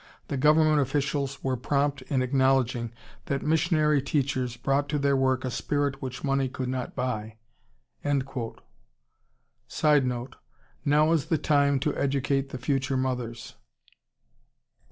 [0.29, 2.91] The government officials were prompt in acknowledging
[3.25, 7.37] that missionary teachers brought to their work a spirit which money could not buy."
[9.67, 10.37] [Sidenote:
[10.83, 13.53] Now is the time to educate the future mothers.